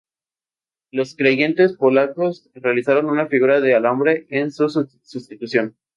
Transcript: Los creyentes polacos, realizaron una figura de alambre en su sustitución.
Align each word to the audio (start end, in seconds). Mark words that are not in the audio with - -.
Los 0.91 1.15
creyentes 1.15 1.73
polacos, 1.73 2.49
realizaron 2.55 3.05
una 3.05 3.27
figura 3.27 3.61
de 3.61 3.75
alambre 3.75 4.25
en 4.31 4.51
su 4.51 4.67
sustitución. 4.67 5.77